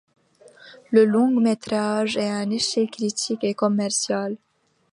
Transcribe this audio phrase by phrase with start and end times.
[0.89, 4.35] Le long-métrage est un échec critique et commercial.